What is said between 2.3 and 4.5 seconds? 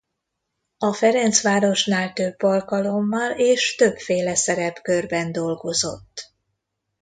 alkalommal és többféle